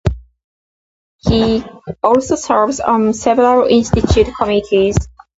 He 1.19 1.63
also 2.01 2.35
serves 2.35 2.79
on 2.79 3.13
several 3.13 3.67
institute 3.67 4.25
committees. 4.35 4.95